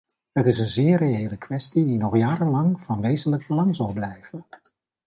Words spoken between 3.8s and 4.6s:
blijven.